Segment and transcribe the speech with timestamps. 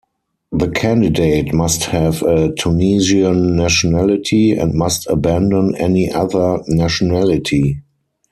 [0.51, 7.83] The candidate must have a Tunisian nationality, and must abandon any other nationality.